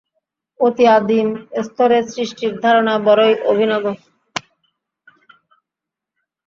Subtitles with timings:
[0.59, 1.27] অতি আদিম
[1.65, 3.83] স্তরে সৃষ্টির ধারণা বড়ই অভিনব।